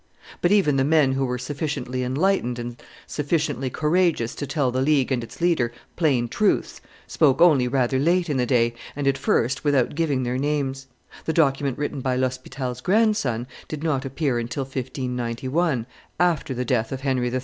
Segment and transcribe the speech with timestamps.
[0.41, 5.11] But even the men who were sufficiently enlightened and sufficiently courageous to tell the League
[5.11, 9.63] and its leader plain truths spoke only rather late in the day, and at first
[9.63, 10.87] without giving their names;
[11.25, 15.85] the document written by L'Hospital's grandson did not appear until 1591,
[16.19, 17.39] after the death of Henry III.